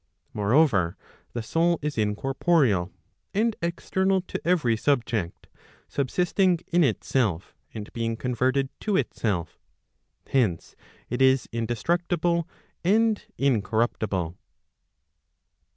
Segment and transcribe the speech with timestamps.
[0.33, 0.97] Moreover,
[1.33, 2.91] the soul is incorporeal,
[3.35, 5.45] and external to every subject,
[5.87, 9.59] subsisting in itself, and being converted to itself.
[10.25, 10.75] Hence,
[11.11, 12.47] it is indestructible
[12.83, 14.35] and incorruptible.